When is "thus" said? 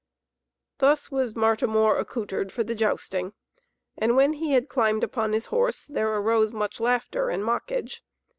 0.79-1.11